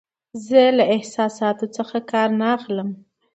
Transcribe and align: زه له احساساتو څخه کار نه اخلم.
زه 0.45 0.61
له 0.77 0.83
احساساتو 0.95 1.65
څخه 1.75 1.97
کار 2.11 2.29
نه 2.39 2.45
اخلم. 2.57 2.89